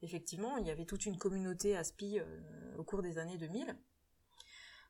Effectivement, 0.02 0.58
il 0.58 0.68
y 0.68 0.72
avait 0.72 0.86
toute 0.86 1.06
une 1.06 1.18
communauté 1.18 1.78
ASPI 1.78 2.20
euh, 2.20 2.78
au 2.78 2.84
cours 2.84 3.02
des 3.02 3.18
années 3.18 3.38
2000. 3.38 3.76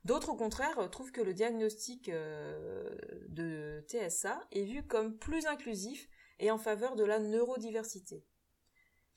D'autres, 0.04 0.30
au 0.30 0.36
contraire, 0.36 0.88
trouvent 0.90 1.12
que 1.12 1.20
le 1.20 1.34
diagnostic 1.34 2.08
euh, 2.08 2.96
de 3.28 3.84
TSA 3.88 4.40
est 4.52 4.64
vu 4.64 4.86
comme 4.86 5.18
plus 5.18 5.46
inclusif 5.46 6.08
et 6.38 6.50
en 6.50 6.58
faveur 6.58 6.96
de 6.96 7.04
la 7.04 7.18
neurodiversité. 7.18 8.24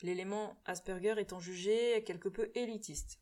L'élément 0.01 0.55
Asperger 0.65 1.15
étant 1.17 1.39
jugé 1.39 2.03
quelque 2.05 2.29
peu 2.29 2.51
élitiste. 2.55 3.19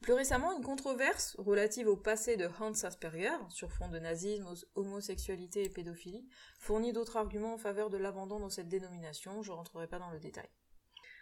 Plus 0.00 0.12
récemment, 0.12 0.56
une 0.56 0.62
controverse 0.62 1.34
relative 1.38 1.88
au 1.88 1.96
passé 1.96 2.36
de 2.36 2.48
Hans 2.60 2.84
Asperger, 2.84 3.36
sur 3.48 3.72
fond 3.72 3.88
de 3.88 3.98
nazisme, 3.98 4.54
homosexualité 4.74 5.64
et 5.64 5.68
pédophilie, 5.68 6.28
fournit 6.58 6.92
d'autres 6.92 7.16
arguments 7.16 7.54
en 7.54 7.58
faveur 7.58 7.90
de 7.90 7.96
l'abandon 7.96 8.38
dans 8.38 8.50
cette 8.50 8.68
dénomination, 8.68 9.42
je 9.42 9.50
ne 9.50 9.56
rentrerai 9.56 9.88
pas 9.88 9.98
dans 9.98 10.10
le 10.10 10.20
détail. 10.20 10.48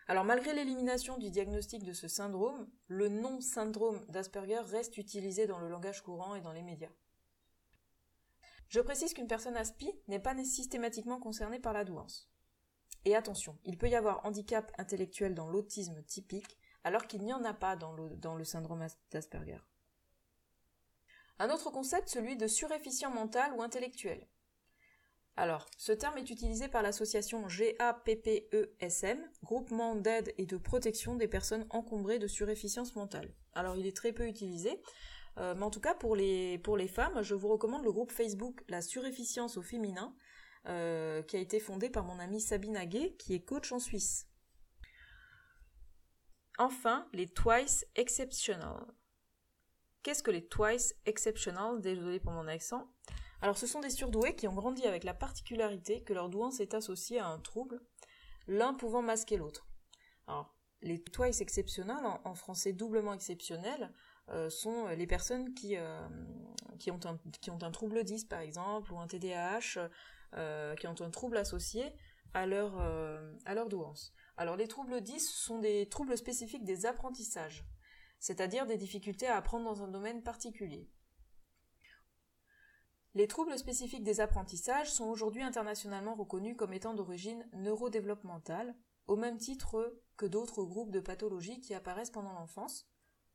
Alors 0.07 0.25
malgré 0.25 0.53
l'élimination 0.53 1.17
du 1.17 1.31
diagnostic 1.31 1.83
de 1.83 1.95
ce 1.95 2.09
syndrome, 2.09 2.69
le 2.89 3.09
nom 3.09 3.41
syndrome 3.41 4.05
d'Asperger 4.09 4.61
reste 4.61 4.99
utilisé 4.99 5.47
dans 5.47 5.59
le 5.59 5.69
langage 5.69 6.03
courant 6.03 6.35
et 6.35 6.43
dans 6.43 6.53
les 6.53 6.63
médias. 6.63 6.93
Je 8.69 8.81
précise 8.81 9.15
qu'une 9.15 9.29
personne 9.29 9.57
ASPI 9.57 9.91
n'est 10.09 10.19
pas 10.19 10.37
systématiquement 10.45 11.21
concernée 11.21 11.61
par 11.61 11.73
la 11.73 11.85
douance. 11.85 12.34
Et 13.05 13.15
attention, 13.15 13.59
il 13.65 13.77
peut 13.77 13.89
y 13.89 13.95
avoir 13.95 14.25
handicap 14.25 14.73
intellectuel 14.79 15.35
dans 15.35 15.49
l'autisme 15.49 16.03
typique, 16.05 16.59
alors 16.85 17.07
qu'il 17.07 17.23
n'y 17.23 17.33
en 17.33 17.45
a 17.45 17.55
pas 17.55 17.77
dans 17.77 17.93
le, 17.93 18.45
syndrome 18.45 18.87
d'Asperger. 19.11 19.61
Un 21.39 21.51
autre 21.51 21.71
concept, 21.71 22.09
celui 22.09 22.37
de 22.37 22.47
surefficient 22.47 23.11
mental 23.11 23.53
ou 23.55 23.63
intellectuel. 23.63 24.27
Alors, 25.37 25.67
ce 25.77 25.91
terme 25.91 26.17
est 26.19 26.31
utilisé 26.31 26.69
par 26.69 26.83
l'association 26.83 27.45
GAPPESM, 27.47 29.19
Groupement 29.43 29.97
d'aide 29.97 30.33
et 30.39 30.47
de 30.47 30.57
protection 30.57 31.17
des 31.17 31.27
personnes 31.27 31.67
encombrées 31.71 32.21
de 32.21 32.29
surefficience 32.29 32.95
mentale. 32.95 33.35
Alors, 33.53 33.77
il 33.77 33.87
est 33.87 33.97
très 33.97 34.13
peu 34.13 34.29
utilisé, 34.29 34.81
euh, 35.39 35.55
mais 35.57 35.65
en 35.65 35.71
tout 35.71 35.81
cas, 35.81 35.95
pour 35.95 36.15
les, 36.15 36.59
pour 36.59 36.77
les 36.77 36.87
femmes, 36.87 37.23
je 37.23 37.35
vous 37.35 37.49
recommande 37.49 37.83
le 37.83 37.91
groupe 37.91 38.13
Facebook 38.13 38.63
La 38.69 38.81
Surefficience 38.81 39.57
au 39.57 39.63
féminin, 39.63 40.15
euh, 40.67 41.23
qui 41.23 41.37
a 41.37 41.41
été 41.41 41.61
fondé 41.61 41.91
par 41.91 42.05
mon 42.05 42.19
amie 42.19 42.41
Sabine 42.41 42.77
Aguet, 42.77 43.15
qui 43.19 43.35
est 43.35 43.45
coach 43.45 43.73
en 43.73 43.79
Suisse. 43.79 44.29
Enfin, 46.59 47.09
les 47.13 47.29
Twice 47.29 47.85
Exceptional. 47.97 48.87
Qu'est-ce 50.03 50.23
que 50.23 50.31
les 50.31 50.47
Twice 50.47 50.95
Exceptional? 51.05 51.81
Désolé 51.81 52.21
pour 52.21 52.33
mon 52.33 52.47
accent. 52.47 52.91
Alors, 53.41 53.59
ce 53.59 53.67
sont 53.67 53.81
des 53.81 53.91
surdoués 53.91 54.37
qui 54.37 54.49
ont 54.49 54.55
grandi 54.55 54.87
avec 54.87 55.05
la 55.05 55.15
particularité 55.15 56.03
que 56.03 56.13
leur 56.13 56.29
douance 56.29 56.61
est 56.61 56.75
associée 56.75 57.19
à 57.19 57.27
un 57.27 57.39
trouble, 57.39 57.81
l'un 58.47 58.73
pouvant 58.73 59.03
masquer 59.03 59.37
l'autre. 59.37 59.67
Alors, 60.27 60.55
les 60.81 61.03
Twice 61.03 61.41
Exceptional, 61.41 62.05
en 62.25 62.35
français 62.35 62.73
doublement 62.73 63.13
exceptionnel, 63.13 63.93
euh, 64.31 64.49
sont 64.49 64.87
les 64.89 65.07
personnes 65.07 65.53
qui, 65.53 65.77
euh, 65.77 66.09
qui, 66.79 66.91
ont 66.91 67.01
un, 67.05 67.19
qui 67.41 67.51
ont 67.51 67.63
un 67.63 67.71
trouble 67.71 68.05
10 68.05 68.25
par 68.25 68.41
exemple, 68.41 68.93
ou 68.93 68.99
un 68.99 69.07
TDAH, 69.07 69.91
euh, 70.35 70.75
qui 70.77 70.87
ont 70.87 71.01
un 71.01 71.11
trouble 71.11 71.37
associé 71.37 71.93
à 72.33 72.47
leur, 72.47 72.81
à 73.45 73.55
leur 73.55 73.69
douance. 73.69 74.13
Alors 74.37 74.57
les 74.57 74.67
troubles 74.67 75.01
10 75.01 75.29
sont 75.29 75.61
des 75.61 75.89
troubles 75.89 76.19
spécifiques 76.19 76.65
des 76.65 76.85
apprentissages, 76.85 77.65
c'est-à-dire 78.19 78.67
des 78.67 78.77
difficultés 78.77 79.29
à 79.29 79.37
apprendre 79.37 79.67
dans 79.67 79.85
un 79.85 79.89
domaine 79.89 80.23
particulier. 80.23 80.91
Les 83.15 83.29
troubles 83.29 83.57
spécifiques 83.57 84.03
des 84.03 84.21
apprentissages 84.21 84.93
sont 84.93 85.05
aujourd'hui 85.05 85.43
internationalement 85.43 86.17
reconnus 86.17 86.57
comme 86.57 86.73
étant 86.73 86.95
d'origine 86.95 87.49
neurodéveloppementale, 87.53 88.75
au 89.07 89.15
même 89.15 89.39
titre 89.39 90.01
que 90.17 90.27
d'autres 90.27 90.65
groupes 90.65 90.91
de 90.91 90.99
pathologies 90.99 91.61
qui 91.61 91.75
apparaissent 91.75 92.11
pendant 92.11 92.33
l'enfance, 92.33 92.89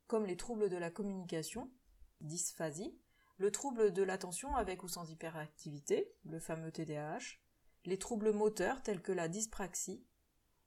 comme 0.08 0.26
les 0.26 0.36
troubles 0.36 0.68
de 0.68 0.76
la 0.76 0.90
communication, 0.90 1.72
dysphasie, 2.20 3.00
le 3.40 3.52
trouble 3.52 3.94
de 3.94 4.04
l'attention 4.04 4.54
avec 4.58 4.84
ou 4.84 4.90
sans 4.90 5.10
hyperactivité, 5.10 6.14
le 6.26 6.40
fameux 6.40 6.72
TDAH, 6.72 7.40
les 7.86 7.98
troubles 7.98 8.34
moteurs 8.34 8.84
tels 8.84 9.02
que 9.02 9.14
la 9.14 9.30
dyspraxie, 9.30 10.06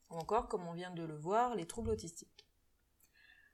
ou 0.09 0.15
encore, 0.15 0.47
comme 0.47 0.67
on 0.67 0.73
vient 0.73 0.89
de 0.89 1.03
le 1.03 1.15
voir, 1.15 1.53
les 1.53 1.67
troubles 1.67 1.91
autistiques. 1.91 2.49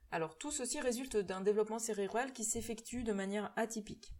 Alors 0.09 0.37
tout 0.37 0.51
ceci 0.51 0.79
résulte 0.79 1.17
d'un 1.17 1.41
développement 1.41 1.79
cérébral 1.79 2.31
qui 2.31 2.45
s'effectue 2.45 3.03
de 3.03 3.11
manière 3.11 3.51
atypique. 3.57 4.15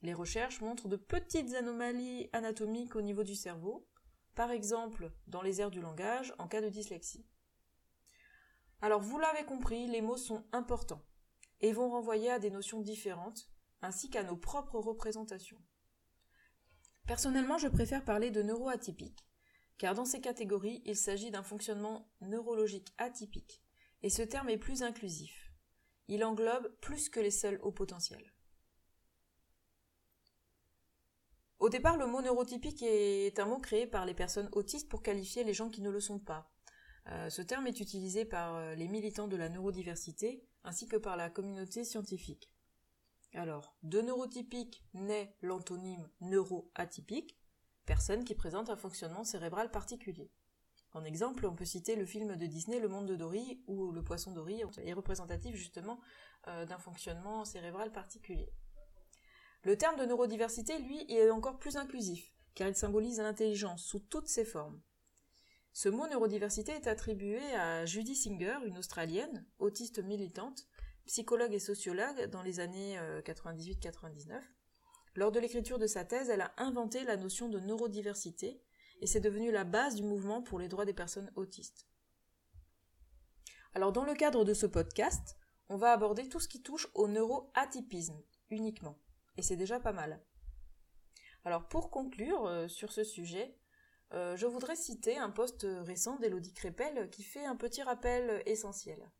Les 0.00 0.14
recherches 0.14 0.62
montrent 0.62 0.88
de 0.88 0.96
petites 0.96 1.54
anomalies 1.54 2.30
anatomiques 2.32 2.96
au 2.96 3.02
niveau 3.02 3.24
du 3.24 3.34
cerveau, 3.34 3.86
par 4.34 4.50
exemple 4.50 5.12
dans 5.26 5.42
les 5.42 5.60
aires 5.60 5.70
du 5.70 5.82
langage 5.82 6.34
en 6.38 6.48
cas 6.48 6.62
de 6.62 6.70
dyslexie. 6.70 7.26
Alors 8.80 9.02
vous 9.02 9.18
l'avez 9.18 9.44
compris, 9.44 9.86
les 9.86 10.00
mots 10.00 10.16
sont 10.16 10.46
importants 10.52 11.04
et 11.60 11.72
vont 11.72 11.90
renvoyer 11.90 12.30
à 12.30 12.38
des 12.38 12.50
notions 12.50 12.80
différentes 12.80 13.50
ainsi 13.82 14.10
qu'à 14.10 14.22
nos 14.22 14.36
propres 14.36 14.78
représentations. 14.78 15.60
Personnellement, 17.06 17.58
je 17.58 17.68
préfère 17.68 18.04
parler 18.04 18.30
de 18.30 18.42
neuroatypique, 18.42 19.26
car 19.78 19.94
dans 19.94 20.04
ces 20.04 20.20
catégories, 20.20 20.82
il 20.84 20.96
s'agit 20.96 21.30
d'un 21.30 21.42
fonctionnement 21.42 22.08
neurologique 22.20 22.92
atypique, 22.98 23.62
et 24.02 24.10
ce 24.10 24.22
terme 24.22 24.48
est 24.48 24.58
plus 24.58 24.82
inclusif. 24.82 25.52
Il 26.08 26.24
englobe 26.24 26.74
plus 26.80 27.08
que 27.08 27.20
les 27.20 27.30
seuls 27.30 27.60
hauts 27.62 27.72
potentiels. 27.72 28.32
Au 31.58 31.68
départ, 31.68 31.98
le 31.98 32.06
mot 32.06 32.22
neurotypique 32.22 32.82
est 32.82 33.38
un 33.38 33.44
mot 33.44 33.58
créé 33.58 33.86
par 33.86 34.06
les 34.06 34.14
personnes 34.14 34.48
autistes 34.52 34.88
pour 34.88 35.02
qualifier 35.02 35.44
les 35.44 35.52
gens 35.52 35.68
qui 35.68 35.82
ne 35.82 35.90
le 35.90 36.00
sont 36.00 36.18
pas. 36.18 36.50
Euh, 37.08 37.28
ce 37.28 37.42
terme 37.42 37.66
est 37.66 37.80
utilisé 37.80 38.24
par 38.24 38.54
euh, 38.54 38.74
les 38.74 38.88
militants 38.88 39.28
de 39.28 39.36
la 39.36 39.48
neurodiversité 39.48 40.46
ainsi 40.64 40.86
que 40.86 40.96
par 40.96 41.16
la 41.16 41.28
communauté 41.28 41.84
scientifique. 41.84 42.50
Alors, 43.34 43.76
de 43.82 44.00
neurotypique 44.00 44.82
naît 44.92 45.36
l'antonyme 45.40 46.08
neuroatypique, 46.20 47.38
personne 47.86 48.24
qui 48.24 48.34
présente 48.34 48.70
un 48.70 48.76
fonctionnement 48.76 49.24
cérébral 49.24 49.70
particulier. 49.70 50.30
En 50.92 51.04
exemple, 51.04 51.46
on 51.46 51.54
peut 51.54 51.64
citer 51.64 51.94
le 51.94 52.06
film 52.06 52.36
de 52.36 52.46
Disney 52.46 52.80
Le 52.80 52.88
Monde 52.88 53.06
de 53.06 53.14
Dory, 53.14 53.62
où 53.68 53.92
le 53.92 54.02
poisson 54.02 54.32
Dory 54.32 54.62
est 54.82 54.92
représentatif 54.92 55.54
justement 55.54 56.00
euh, 56.48 56.66
d'un 56.66 56.78
fonctionnement 56.78 57.44
cérébral 57.44 57.92
particulier. 57.92 58.52
Le 59.62 59.76
terme 59.76 59.96
de 59.96 60.04
neurodiversité, 60.04 60.78
lui, 60.78 61.04
est 61.08 61.30
encore 61.30 61.58
plus 61.58 61.76
inclusif, 61.76 62.32
car 62.54 62.66
il 62.66 62.74
symbolise 62.74 63.20
l'intelligence 63.20 63.84
sous 63.84 64.00
toutes 64.00 64.28
ses 64.28 64.44
formes. 64.44 64.80
Ce 65.72 65.88
mot 65.88 66.08
neurodiversité 66.08 66.72
est 66.72 66.88
attribué 66.88 67.40
à 67.54 67.86
Judy 67.86 68.16
Singer, 68.16 68.58
une 68.66 68.78
Australienne, 68.78 69.46
autiste 69.60 70.02
militante, 70.02 70.66
psychologue 71.10 71.52
et 71.52 71.58
sociologue 71.58 72.26
dans 72.26 72.40
les 72.40 72.60
années 72.60 72.96
98-99. 73.24 74.30
Euh, 74.30 74.40
Lors 75.16 75.32
de 75.32 75.40
l'écriture 75.40 75.80
de 75.80 75.88
sa 75.88 76.04
thèse, 76.04 76.30
elle 76.30 76.40
a 76.40 76.54
inventé 76.56 77.02
la 77.02 77.16
notion 77.16 77.48
de 77.48 77.58
neurodiversité, 77.58 78.62
et 79.00 79.08
c'est 79.08 79.18
devenu 79.18 79.50
la 79.50 79.64
base 79.64 79.96
du 79.96 80.04
mouvement 80.04 80.40
pour 80.40 80.60
les 80.60 80.68
droits 80.68 80.84
des 80.84 80.94
personnes 80.94 81.32
autistes. 81.34 81.88
Alors 83.74 83.90
dans 83.90 84.04
le 84.04 84.14
cadre 84.14 84.44
de 84.44 84.54
ce 84.54 84.66
podcast, 84.66 85.36
on 85.68 85.76
va 85.76 85.90
aborder 85.90 86.28
tout 86.28 86.38
ce 86.38 86.46
qui 86.46 86.62
touche 86.62 86.86
au 86.94 87.08
neuroatypisme 87.08 88.22
uniquement 88.50 88.96
et 89.36 89.42
c'est 89.42 89.56
déjà 89.56 89.80
pas 89.80 89.92
mal. 89.92 90.22
Alors 91.44 91.66
pour 91.68 91.90
conclure 91.90 92.46
euh, 92.46 92.68
sur 92.68 92.92
ce 92.92 93.02
sujet, 93.02 93.58
euh, 94.12 94.36
je 94.36 94.46
voudrais 94.46 94.76
citer 94.76 95.18
un 95.18 95.30
post 95.30 95.66
récent 95.86 96.18
d'Elodie 96.18 96.54
Crépel 96.54 97.10
qui 97.10 97.24
fait 97.24 97.44
un 97.44 97.56
petit 97.56 97.82
rappel 97.82 98.42
essentiel. 98.46 99.10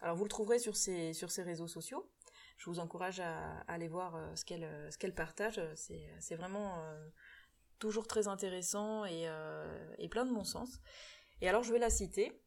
Alors 0.00 0.16
vous 0.16 0.24
le 0.24 0.30
trouverez 0.30 0.58
sur 0.58 0.76
ses, 0.76 1.12
sur 1.12 1.30
ses 1.30 1.42
réseaux 1.42 1.68
sociaux. 1.68 2.10
Je 2.56 2.68
vous 2.68 2.78
encourage 2.78 3.20
à, 3.20 3.60
aller 3.68 3.88
voir 3.88 4.16
euh, 4.16 4.34
ce 4.34 4.44
qu'elle 4.44 4.90
qu'elle 4.98 5.14
partage. 5.14 5.60
C'est 5.74 6.36
vraiment 6.36 6.82
toujours 7.78 8.06
très 8.06 8.28
intéressant 8.28 9.04
et, 9.06 9.28
et 9.98 10.08
plein 10.08 10.26
de 10.26 10.32
bon 10.32 10.44
sens. 10.44 10.80
Et 11.40 11.48
alors 11.48 11.62
je 11.62 11.72
vais 11.72 11.78
la 11.78 11.90
citer. 11.90 12.42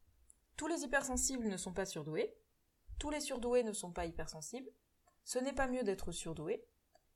Tous 0.56 0.68
les 0.68 0.82
hypersensibles 0.82 1.48
ne 1.48 1.56
sont 1.56 1.72
pas 1.72 1.86
surdoués. 1.86 2.36
Tous 2.98 3.10
les 3.10 3.20
surdoués 3.20 3.64
ne 3.64 3.72
sont 3.72 3.92
pas 3.92 4.06
hypersensibles. 4.06 4.70
Ce 5.24 5.38
n'est 5.38 5.52
pas 5.52 5.66
mieux 5.66 5.82
d'être 5.82 6.12
surdoué. 6.12 6.64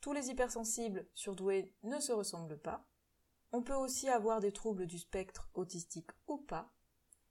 Tous 0.00 0.12
les 0.12 0.30
hypersensibles 0.30 1.06
surdoués 1.14 1.74
ne 1.82 2.00
se 2.00 2.12
ressemblent 2.12 2.58
pas. 2.58 2.86
On 3.52 3.62
peut 3.62 3.74
aussi 3.74 4.08
avoir 4.08 4.40
des 4.40 4.52
troubles 4.52 4.86
du 4.86 4.98
spectre 4.98 5.48
autistique 5.54 6.10
ou 6.26 6.38
pas. 6.38 6.72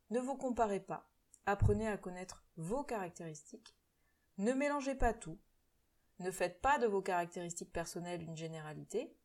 Ne 0.09 0.19
vous 0.19 0.35
comparez 0.35 0.79
pas. 0.79 1.09
Apprenez 1.47 1.87
à 1.87 1.95
connaître 1.95 2.43
vos 2.57 2.83
caractéristiques. 2.83 3.73
Ne 4.37 4.51
mélangez 4.51 4.95
pas 4.95 5.13
tout. 5.13 5.39
Ne 6.19 6.29
faites 6.29 6.59
pas 6.59 6.77
de 6.77 6.87
vos 6.87 7.01
caractéristiques 7.01 7.71
personnelles 7.71 8.21
une 8.21 8.35
généralité. 8.35 9.15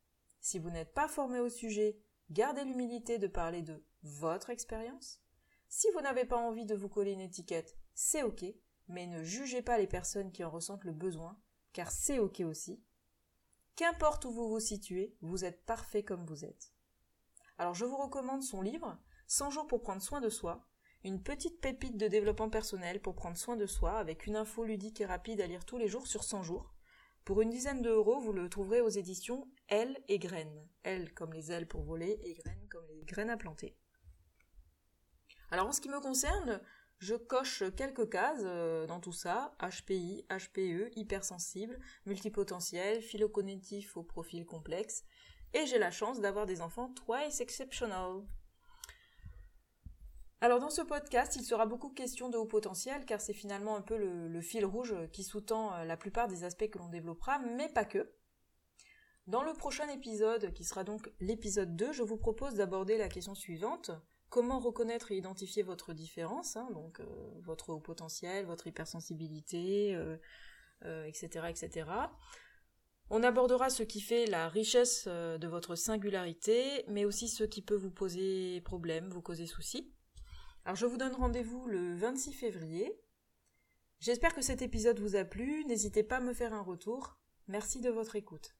Si 0.40 0.60
vous 0.60 0.70
n'êtes 0.70 0.94
pas 0.94 1.08
formé 1.08 1.40
au 1.40 1.48
sujet, 1.48 1.98
gardez 2.30 2.62
l'humilité 2.62 3.18
de 3.18 3.26
parler 3.26 3.62
de 3.62 3.84
votre 4.04 4.50
expérience. 4.50 5.20
Si 5.68 5.88
vous 5.94 6.00
n'avez 6.00 6.24
pas 6.24 6.36
envie 6.36 6.64
de 6.64 6.76
vous 6.76 6.88
coller 6.88 7.10
une 7.10 7.20
étiquette, 7.20 7.76
c'est 7.92 8.22
ok, 8.22 8.44
mais 8.86 9.08
ne 9.08 9.24
jugez 9.24 9.60
pas 9.60 9.76
les 9.76 9.88
personnes 9.88 10.30
qui 10.30 10.44
en 10.44 10.50
ressentent 10.50 10.84
le 10.84 10.92
besoin, 10.92 11.36
car 11.72 11.90
c'est 11.90 12.20
ok 12.20 12.38
aussi. 12.46 12.84
Qu'importe 13.74 14.26
où 14.26 14.30
vous 14.30 14.48
vous 14.48 14.60
situez, 14.60 15.16
vous 15.22 15.44
êtes 15.44 15.64
parfait 15.64 16.04
comme 16.04 16.24
vous 16.26 16.44
êtes. 16.44 16.72
Alors 17.58 17.74
je 17.74 17.84
vous 17.84 17.96
recommande 17.96 18.44
son 18.44 18.62
livre 18.62 18.96
100 19.26 19.50
jours 19.50 19.66
pour 19.66 19.82
prendre 19.82 20.02
soin 20.02 20.20
de 20.20 20.28
soi, 20.28 20.68
une 21.04 21.22
petite 21.22 21.60
pépite 21.60 21.96
de 21.96 22.06
développement 22.06 22.48
personnel 22.48 23.00
pour 23.00 23.14
prendre 23.14 23.36
soin 23.36 23.56
de 23.56 23.66
soi 23.66 23.98
avec 23.98 24.26
une 24.26 24.36
info 24.36 24.64
ludique 24.64 25.00
et 25.00 25.06
rapide 25.06 25.40
à 25.40 25.46
lire 25.46 25.64
tous 25.64 25.78
les 25.78 25.88
jours 25.88 26.06
sur 26.06 26.22
100 26.22 26.42
jours. 26.42 26.72
Pour 27.24 27.40
une 27.40 27.50
dizaine 27.50 27.82
d'euros, 27.82 28.20
vous 28.20 28.32
le 28.32 28.48
trouverez 28.48 28.80
aux 28.80 28.88
éditions 28.88 29.48
Ailes 29.68 29.96
et 30.08 30.18
Graines. 30.18 30.68
Ailes 30.84 31.12
comme 31.14 31.32
les 31.32 31.50
ailes 31.50 31.68
pour 31.68 31.82
voler 31.82 32.18
et 32.22 32.34
graines 32.34 32.68
comme 32.68 32.86
les 32.88 33.04
graines 33.04 33.30
à 33.30 33.36
planter. 33.36 33.76
Alors 35.50 35.66
en 35.66 35.72
ce 35.72 35.80
qui 35.80 35.88
me 35.88 36.00
concerne, 36.00 36.60
je 36.98 37.14
coche 37.14 37.64
quelques 37.76 38.08
cases 38.08 38.42
euh, 38.44 38.86
dans 38.86 39.00
tout 39.00 39.12
ça, 39.12 39.56
HPI, 39.60 40.24
HPE, 40.30 40.96
hypersensible, 40.96 41.78
multipotentiel, 42.06 43.02
philocognitif 43.02 43.96
au 43.96 44.04
profil 44.04 44.46
complexe, 44.46 45.04
et 45.52 45.66
j'ai 45.66 45.78
la 45.78 45.90
chance 45.90 46.20
d'avoir 46.20 46.46
des 46.46 46.60
enfants 46.60 46.94
twice 46.94 47.40
exceptional. 47.40 48.22
Alors 50.42 50.58
dans 50.58 50.70
ce 50.70 50.82
podcast, 50.82 51.36
il 51.36 51.44
sera 51.44 51.66
beaucoup 51.66 51.90
question 51.90 52.28
de 52.28 52.36
haut 52.36 52.46
potentiel, 52.46 53.04
car 53.04 53.20
c'est 53.20 53.32
finalement 53.32 53.76
un 53.76 53.80
peu 53.80 53.96
le, 53.96 54.40
fil 54.40 54.64
rouge 54.64 54.92
qui 55.12 55.22
sous-tend 55.22 55.72
euh, 55.72 55.84
la 55.84 55.96
plupart 55.96 56.26
des 56.26 56.42
aspects 56.42 56.68
que 56.68 56.78
l'on 56.78 56.88
développera, 56.88 57.38
mais 57.38 57.68
pas 57.68 57.84
que. 57.84 58.12
Dans 59.28 59.44
le 59.44 59.52
prochain 59.52 59.88
épisode, 59.88 60.52
qui 60.52 60.64
sera 60.64 60.82
donc 60.82 61.08
l'épisode 61.20 61.76
2, 61.76 61.92
je 61.92 62.02
vous 62.02 62.16
propose 62.16 62.54
d'aborder 62.54 62.98
la 62.98 63.08
question 63.08 63.36
suivante 63.36 63.92
comment 64.30 64.58
reconnaître 64.58 65.12
et 65.12 65.16
identifier 65.16 65.62
votre 65.62 65.92
différence, 65.92 66.56
hein, 66.56 66.68
donc 66.72 66.98
euh, 66.98 67.04
votre 67.44 67.68
haut 67.68 67.80
potentiel, 67.80 68.44
votre 68.44 68.66
hypersensibilité, 68.66 69.96
etc., 70.82 71.30
euh, 71.36 71.46
etc. 71.46 71.86
On 73.10 73.22
abordera 73.22 73.70
ce 73.70 73.84
qui 73.84 74.00
fait 74.00 74.26
la 74.26 74.48
richesse 74.48 75.06
de 75.06 75.46
votre 75.46 75.76
singularité, 75.76 76.84
mais 76.88 77.04
aussi 77.04 77.28
ce 77.28 77.44
qui 77.44 77.62
peut 77.62 77.76
vous 77.76 77.92
poser 77.92 78.60
problème, 78.62 79.08
vous 79.08 79.22
causer 79.22 79.46
souci. 79.46 79.94
Alors 80.64 80.76
je 80.76 80.86
vous 80.86 80.96
donne 80.96 81.14
rendez-vous 81.14 81.66
le 81.66 81.94
26 81.96 82.32
février. 82.32 83.00
J'espère 83.98 84.34
que 84.34 84.42
cet 84.42 84.62
épisode 84.62 85.00
vous 85.00 85.16
a 85.16 85.24
plu, 85.24 85.64
n'hésitez 85.64 86.02
pas 86.02 86.16
à 86.16 86.20
me 86.20 86.34
faire 86.34 86.54
un 86.54 86.62
retour. 86.62 87.18
Merci 87.48 87.80
de 87.80 87.90
votre 87.90 88.16
écoute. 88.16 88.54